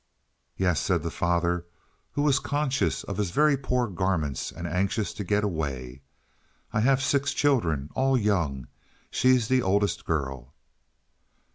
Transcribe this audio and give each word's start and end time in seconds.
"Yes," 0.57 0.79
said 0.81 1.03
the 1.03 1.11
father, 1.11 1.63
who 2.13 2.23
was 2.23 2.39
conscious 2.39 3.03
of 3.03 3.17
his 3.17 3.29
very 3.29 3.55
poor 3.55 3.85
garments 3.85 4.51
and 4.51 4.65
anxious 4.65 5.13
to 5.13 5.23
get 5.23 5.43
away. 5.43 6.01
"I 6.73 6.79
have 6.79 7.03
six 7.03 7.35
children—all 7.35 8.17
young. 8.17 8.65
She's 9.11 9.47
the 9.47 9.61
oldest 9.61 10.03
girl." 10.03 10.55